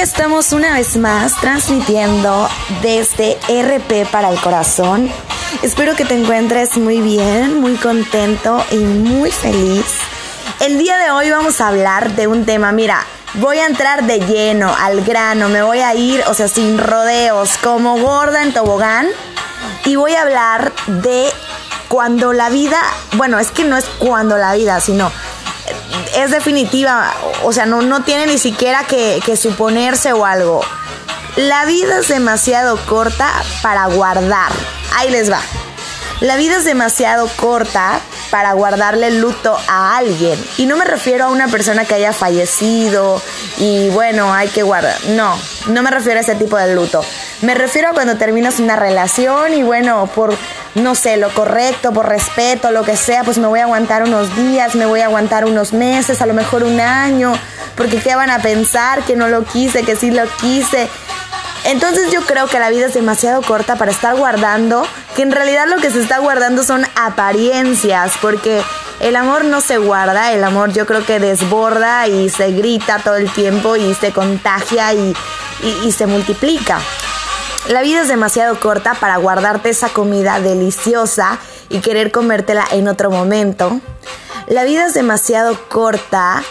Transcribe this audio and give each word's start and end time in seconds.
estamos 0.00 0.52
una 0.52 0.72
vez 0.72 0.96
más 0.96 1.38
transmitiendo 1.42 2.48
desde 2.80 3.36
RP 3.48 4.10
para 4.10 4.30
el 4.30 4.40
corazón. 4.40 5.10
Espero 5.60 5.94
que 5.94 6.06
te 6.06 6.14
encuentres 6.14 6.78
muy 6.78 7.02
bien, 7.02 7.60
muy 7.60 7.74
contento 7.74 8.64
y 8.70 8.76
muy 8.76 9.30
feliz. 9.30 9.84
El 10.60 10.78
día 10.78 10.96
de 10.96 11.10
hoy 11.10 11.28
vamos 11.28 11.60
a 11.60 11.68
hablar 11.68 12.16
de 12.16 12.28
un 12.28 12.46
tema, 12.46 12.72
mira, 12.72 13.04
voy 13.34 13.58
a 13.58 13.66
entrar 13.66 14.04
de 14.04 14.20
lleno, 14.20 14.74
al 14.74 15.04
grano, 15.04 15.50
me 15.50 15.62
voy 15.62 15.80
a 15.80 15.94
ir, 15.94 16.22
o 16.28 16.34
sea, 16.34 16.48
sin 16.48 16.78
rodeos, 16.78 17.58
como 17.62 17.98
gorda 17.98 18.42
en 18.42 18.54
tobogán. 18.54 19.06
Y 19.84 19.96
voy 19.96 20.14
a 20.14 20.22
hablar 20.22 20.72
de 20.86 21.28
cuando 21.88 22.32
la 22.32 22.48
vida, 22.48 22.80
bueno, 23.18 23.38
es 23.38 23.50
que 23.50 23.64
no 23.64 23.76
es 23.76 23.84
cuando 23.98 24.38
la 24.38 24.54
vida, 24.54 24.80
sino 24.80 25.12
es 26.16 26.30
definitiva, 26.30 27.12
o 27.42 27.52
sea, 27.52 27.66
no, 27.66 27.82
no 27.82 28.02
tiene 28.02 28.26
ni 28.26 28.38
siquiera 28.38 28.84
que, 28.84 29.20
que 29.24 29.36
suponerse 29.36 30.12
o 30.12 30.24
algo. 30.24 30.60
La 31.36 31.64
vida 31.64 32.00
es 32.00 32.08
demasiado 32.08 32.76
corta 32.86 33.30
para 33.62 33.86
guardar. 33.86 34.52
Ahí 34.96 35.10
les 35.10 35.30
va. 35.30 35.40
La 36.20 36.36
vida 36.36 36.56
es 36.56 36.64
demasiado 36.64 37.28
corta 37.36 38.00
para 38.30 38.52
guardarle 38.52 39.10
luto 39.10 39.56
a 39.68 39.96
alguien. 39.96 40.38
Y 40.58 40.66
no 40.66 40.76
me 40.76 40.84
refiero 40.84 41.24
a 41.24 41.28
una 41.28 41.48
persona 41.48 41.84
que 41.84 41.94
haya 41.94 42.12
fallecido 42.12 43.22
y 43.58 43.88
bueno, 43.90 44.32
hay 44.32 44.48
que 44.48 44.62
guardar. 44.62 44.96
No, 45.08 45.38
no 45.68 45.82
me 45.82 45.90
refiero 45.90 46.18
a 46.18 46.22
ese 46.22 46.34
tipo 46.34 46.58
de 46.58 46.74
luto. 46.74 47.02
Me 47.40 47.54
refiero 47.54 47.88
a 47.88 47.92
cuando 47.92 48.16
terminas 48.16 48.60
una 48.60 48.76
relación 48.76 49.54
y 49.54 49.62
bueno, 49.62 50.10
por 50.14 50.36
no 50.74 50.94
sé, 50.94 51.16
lo 51.16 51.30
correcto, 51.30 51.92
por 51.92 52.08
respeto, 52.08 52.70
lo 52.70 52.84
que 52.84 52.96
sea, 52.96 53.24
pues 53.24 53.38
me 53.38 53.46
voy 53.46 53.60
a 53.60 53.64
aguantar 53.64 54.04
unos 54.04 54.34
días, 54.36 54.74
me 54.74 54.86
voy 54.86 55.00
a 55.00 55.06
aguantar 55.06 55.44
unos 55.44 55.72
meses, 55.72 56.22
a 56.22 56.26
lo 56.26 56.34
mejor 56.34 56.62
un 56.62 56.80
año, 56.80 57.32
porque 57.76 57.98
qué 57.98 58.14
van 58.14 58.30
a 58.30 58.40
pensar 58.40 59.02
que 59.02 59.16
no 59.16 59.28
lo 59.28 59.44
quise, 59.44 59.82
que 59.82 59.96
sí 59.96 60.10
lo 60.10 60.24
quise. 60.40 60.88
Entonces 61.64 62.10
yo 62.10 62.22
creo 62.22 62.46
que 62.46 62.58
la 62.58 62.70
vida 62.70 62.86
es 62.86 62.94
demasiado 62.94 63.42
corta 63.42 63.76
para 63.76 63.90
estar 63.90 64.16
guardando, 64.16 64.86
que 65.16 65.22
en 65.22 65.32
realidad 65.32 65.66
lo 65.68 65.76
que 65.76 65.90
se 65.90 66.00
está 66.00 66.18
guardando 66.18 66.62
son 66.62 66.86
apariencias, 66.94 68.12
porque 68.22 68.62
el 69.00 69.16
amor 69.16 69.44
no 69.44 69.60
se 69.60 69.78
guarda, 69.78 70.32
el 70.32 70.44
amor 70.44 70.72
yo 70.72 70.86
creo 70.86 71.04
que 71.04 71.18
desborda 71.18 72.06
y 72.06 72.30
se 72.30 72.52
grita 72.52 72.98
todo 72.98 73.16
el 73.16 73.30
tiempo 73.30 73.76
y 73.76 73.92
se 73.94 74.12
contagia 74.12 74.94
y, 74.94 75.14
y 75.84 75.92
se 75.92 76.06
multiplica. 76.06 76.80
La 77.68 77.82
vida 77.82 78.02
es 78.02 78.08
demasiado 78.08 78.58
corta 78.58 78.94
para 78.94 79.16
guardarte 79.18 79.68
esa 79.68 79.90
comida 79.90 80.40
deliciosa 80.40 81.38
y 81.68 81.80
querer 81.80 82.10
comértela 82.10 82.64
en 82.70 82.88
otro 82.88 83.10
momento. 83.10 83.80
La 84.48 84.64
vida 84.64 84.86
es 84.86 84.94
demasiado 84.94 85.56
corta 85.68 86.42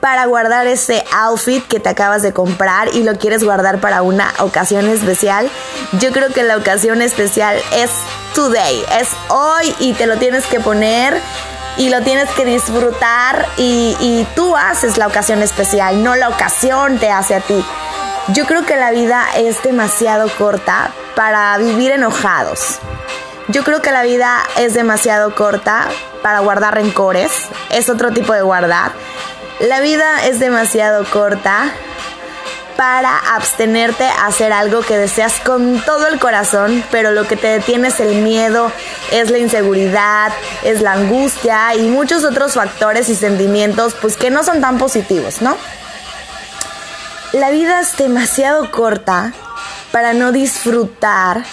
para 0.00 0.26
guardar 0.26 0.66
ese 0.66 1.04
outfit 1.12 1.66
que 1.66 1.80
te 1.80 1.88
acabas 1.88 2.22
de 2.22 2.32
comprar 2.32 2.88
y 2.94 3.02
lo 3.02 3.18
quieres 3.18 3.42
guardar 3.44 3.80
para 3.80 4.02
una 4.02 4.32
ocasión 4.38 4.88
especial. 4.88 5.50
Yo 6.00 6.12
creo 6.12 6.32
que 6.32 6.44
la 6.44 6.56
ocasión 6.56 7.02
especial 7.02 7.56
es 7.74 7.90
today, 8.34 8.84
es 9.00 9.08
hoy 9.28 9.74
y 9.80 9.92
te 9.94 10.06
lo 10.06 10.16
tienes 10.18 10.46
que 10.46 10.60
poner 10.60 11.20
y 11.76 11.90
lo 11.90 12.00
tienes 12.02 12.30
que 12.30 12.44
disfrutar 12.44 13.46
y, 13.56 13.96
y 14.00 14.26
tú 14.34 14.56
haces 14.56 14.98
la 14.98 15.08
ocasión 15.08 15.42
especial, 15.42 16.02
no 16.02 16.14
la 16.14 16.28
ocasión 16.28 16.98
te 16.98 17.10
hace 17.10 17.34
a 17.34 17.40
ti. 17.40 17.64
Yo 18.34 18.44
creo 18.44 18.66
que 18.66 18.76
la 18.76 18.90
vida 18.90 19.24
es 19.36 19.62
demasiado 19.62 20.28
corta 20.36 20.90
para 21.16 21.56
vivir 21.56 21.92
enojados. 21.92 22.78
Yo 23.48 23.64
creo 23.64 23.80
que 23.80 23.90
la 23.90 24.02
vida 24.02 24.42
es 24.58 24.74
demasiado 24.74 25.34
corta 25.34 25.88
para 26.22 26.40
guardar 26.40 26.74
rencores. 26.74 27.32
Es 27.70 27.88
otro 27.88 28.12
tipo 28.12 28.34
de 28.34 28.42
guardar. 28.42 28.92
La 29.60 29.80
vida 29.80 30.26
es 30.26 30.40
demasiado 30.40 31.06
corta 31.10 31.72
para 32.76 33.16
abstenerte 33.34 34.04
a 34.04 34.26
hacer 34.26 34.52
algo 34.52 34.82
que 34.82 34.98
deseas 34.98 35.40
con 35.40 35.80
todo 35.80 36.06
el 36.06 36.20
corazón, 36.20 36.84
pero 36.90 37.12
lo 37.12 37.26
que 37.26 37.36
te 37.36 37.48
detiene 37.48 37.88
es 37.88 37.98
el 37.98 38.22
miedo, 38.22 38.70
es 39.10 39.30
la 39.30 39.38
inseguridad, 39.38 40.32
es 40.62 40.82
la 40.82 40.92
angustia 40.92 41.74
y 41.74 41.88
muchos 41.88 42.24
otros 42.24 42.52
factores 42.52 43.08
y 43.08 43.14
sentimientos 43.14 43.94
pues 43.94 44.18
que 44.18 44.30
no 44.30 44.44
son 44.44 44.60
tan 44.60 44.76
positivos, 44.76 45.40
¿no? 45.40 45.56
La 47.32 47.50
vida 47.50 47.80
es 47.80 47.94
demasiado 47.98 48.70
corta 48.70 49.34
para 49.92 50.14
no 50.14 50.32
disfrutar. 50.32 51.44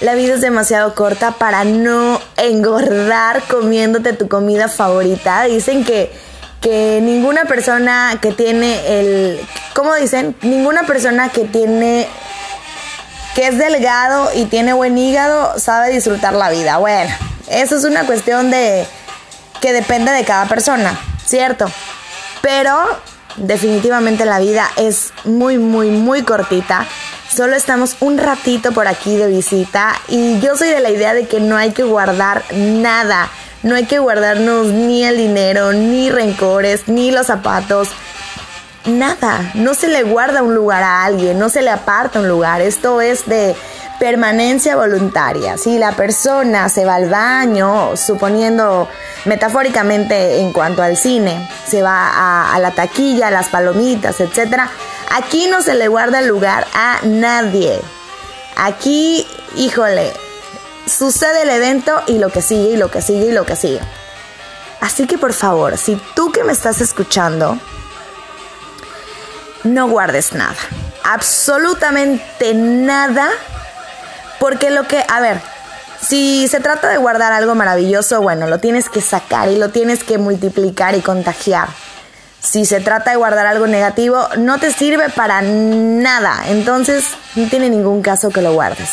La 0.00 0.14
vida 0.14 0.34
es 0.34 0.42
demasiado 0.42 0.94
corta 0.94 1.30
para 1.32 1.64
no 1.64 2.20
engordar 2.36 3.42
comiéndote 3.44 4.12
tu 4.12 4.28
comida 4.28 4.68
favorita. 4.68 5.44
Dicen 5.44 5.84
que, 5.84 6.12
que 6.60 7.00
ninguna 7.02 7.46
persona 7.46 8.18
que 8.20 8.32
tiene 8.32 9.00
el... 9.00 9.40
¿Cómo 9.74 9.94
dicen? 9.94 10.36
Ninguna 10.42 10.82
persona 10.82 11.30
que 11.30 11.44
tiene... 11.44 12.06
que 13.34 13.46
es 13.46 13.56
delgado 13.56 14.30
y 14.34 14.44
tiene 14.44 14.74
buen 14.74 14.98
hígado 14.98 15.58
sabe 15.58 15.90
disfrutar 15.92 16.34
la 16.34 16.50
vida. 16.50 16.76
Bueno, 16.76 17.10
eso 17.48 17.74
es 17.74 17.84
una 17.84 18.04
cuestión 18.04 18.50
de... 18.50 18.86
que 19.62 19.72
depende 19.72 20.12
de 20.12 20.24
cada 20.24 20.44
persona, 20.44 21.00
¿cierto? 21.24 21.70
Pero 22.42 22.76
definitivamente 23.36 24.24
la 24.24 24.38
vida 24.38 24.70
es 24.76 25.12
muy, 25.24 25.58
muy, 25.58 25.90
muy 25.90 26.22
cortita. 26.22 26.86
Solo 27.28 27.54
estamos 27.54 27.96
un 28.00 28.18
ratito 28.18 28.72
por 28.72 28.88
aquí 28.88 29.16
de 29.16 29.28
visita 29.28 29.94
y 30.08 30.40
yo 30.40 30.56
soy 30.56 30.68
de 30.68 30.80
la 30.80 30.90
idea 30.90 31.14
de 31.14 31.26
que 31.26 31.40
no 31.40 31.56
hay 31.56 31.72
que 31.72 31.84
guardar 31.84 32.42
nada. 32.52 33.28
No 33.62 33.74
hay 33.74 33.84
que 33.84 33.98
guardarnos 33.98 34.68
ni 34.68 35.04
el 35.04 35.18
dinero, 35.18 35.72
ni 35.72 36.10
rencores, 36.10 36.88
ni 36.88 37.10
los 37.10 37.26
zapatos. 37.26 37.88
Nada. 38.86 39.52
No 39.54 39.74
se 39.74 39.88
le 39.88 40.02
guarda 40.02 40.42
un 40.42 40.54
lugar 40.54 40.82
a 40.82 41.04
alguien, 41.04 41.38
no 41.38 41.50
se 41.50 41.60
le 41.60 41.70
aparta 41.70 42.20
un 42.20 42.28
lugar. 42.28 42.62
Esto 42.62 43.02
es 43.02 43.26
de 43.26 43.54
permanencia 44.00 44.76
voluntaria. 44.76 45.58
Si 45.58 45.78
la 45.78 45.92
persona 45.92 46.70
se 46.70 46.86
va 46.86 46.94
al 46.94 47.10
baño, 47.10 47.96
suponiendo 47.96 48.88
metafóricamente 49.26 50.40
en 50.40 50.52
cuanto 50.52 50.82
al 50.82 50.96
cine, 50.96 51.48
se 51.68 51.82
va 51.82 52.54
a, 52.54 52.58
la 52.58 52.70
taquilla, 52.72 53.30
las 53.30 53.48
palomitas, 53.48 54.18
etc. 54.20 54.62
Aquí 55.10 55.46
no 55.48 55.60
se 55.60 55.74
le 55.74 55.86
guarda 55.86 56.22
lugar 56.22 56.66
a 56.74 57.00
nadie. 57.04 57.78
Aquí, 58.56 59.26
híjole, 59.56 60.12
sucede 60.86 61.42
el 61.42 61.50
evento 61.50 62.02
y 62.06 62.18
lo 62.18 62.30
que 62.30 62.40
sigue 62.40 62.70
y 62.70 62.76
lo 62.76 62.90
que 62.90 63.02
sigue 63.02 63.26
y 63.26 63.32
lo 63.32 63.44
que 63.44 63.54
sigue. 63.54 63.80
Así 64.80 65.06
que 65.06 65.18
por 65.18 65.34
favor, 65.34 65.76
si 65.76 66.00
tú 66.14 66.32
que 66.32 66.42
me 66.42 66.52
estás 66.52 66.80
escuchando, 66.80 67.58
no 69.62 69.88
guardes 69.90 70.32
nada. 70.32 70.56
Absolutamente 71.04 72.54
nada 72.54 73.30
porque 74.40 74.70
lo 74.70 74.88
que, 74.88 75.04
a 75.06 75.20
ver, 75.20 75.40
si 76.00 76.48
se 76.48 76.58
trata 76.58 76.88
de 76.88 76.96
guardar 76.96 77.32
algo 77.32 77.54
maravilloso, 77.54 78.20
bueno, 78.22 78.48
lo 78.48 78.58
tienes 78.58 78.88
que 78.88 79.00
sacar 79.00 79.48
y 79.50 79.56
lo 79.56 79.68
tienes 79.68 80.02
que 80.02 80.18
multiplicar 80.18 80.96
y 80.96 81.00
contagiar. 81.00 81.68
Si 82.40 82.64
se 82.64 82.80
trata 82.80 83.10
de 83.10 83.18
guardar 83.18 83.46
algo 83.46 83.66
negativo, 83.66 84.26
no 84.38 84.58
te 84.58 84.72
sirve 84.72 85.10
para 85.10 85.42
nada. 85.42 86.44
Entonces, 86.48 87.04
no 87.36 87.48
tiene 87.48 87.68
ningún 87.68 88.00
caso 88.00 88.30
que 88.30 88.40
lo 88.40 88.54
guardes. 88.54 88.90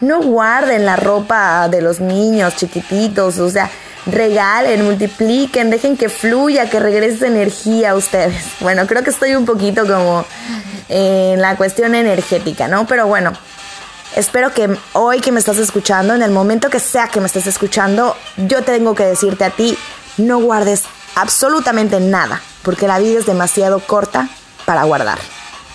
No 0.00 0.20
guarden 0.20 0.84
la 0.84 0.96
ropa 0.96 1.68
de 1.68 1.80
los 1.80 1.98
niños 1.98 2.54
chiquititos, 2.56 3.38
o 3.38 3.50
sea, 3.50 3.70
regalen, 4.04 4.84
multipliquen, 4.84 5.70
dejen 5.70 5.96
que 5.96 6.10
fluya, 6.10 6.68
que 6.68 6.78
regrese 6.78 7.26
energía 7.26 7.92
a 7.92 7.94
ustedes. 7.94 8.44
Bueno, 8.60 8.86
creo 8.86 9.02
que 9.02 9.10
estoy 9.10 9.34
un 9.34 9.46
poquito 9.46 9.86
como 9.86 10.26
en 10.90 11.40
la 11.40 11.56
cuestión 11.56 11.94
energética, 11.94 12.68
¿no? 12.68 12.86
Pero 12.86 13.06
bueno, 13.06 13.32
Espero 14.16 14.52
que 14.52 14.76
hoy 14.94 15.20
que 15.20 15.32
me 15.32 15.38
estás 15.38 15.58
escuchando, 15.58 16.14
en 16.14 16.22
el 16.22 16.30
momento 16.30 16.70
que 16.70 16.80
sea 16.80 17.08
que 17.08 17.20
me 17.20 17.26
estés 17.26 17.46
escuchando, 17.46 18.16
yo 18.36 18.62
tengo 18.62 18.94
que 18.94 19.04
decirte 19.04 19.44
a 19.44 19.50
ti, 19.50 19.78
no 20.16 20.40
guardes 20.40 20.84
absolutamente 21.14 22.00
nada, 22.00 22.40
porque 22.62 22.88
la 22.88 22.98
vida 22.98 23.18
es 23.18 23.26
demasiado 23.26 23.80
corta 23.80 24.28
para 24.64 24.84
guardar. 24.84 25.18